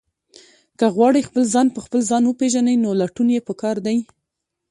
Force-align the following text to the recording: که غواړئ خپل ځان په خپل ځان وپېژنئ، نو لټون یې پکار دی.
که 0.79 0.85
غواړئ 0.95 1.21
خپل 1.29 1.43
ځان 1.53 1.67
په 1.75 1.79
خپل 1.85 1.99
ځان 2.09 2.23
وپېژنئ، 2.25 2.75
نو 2.83 2.89
لټون 3.01 3.27
یې 3.35 3.45
پکار 3.49 3.75
دی. 3.85 3.97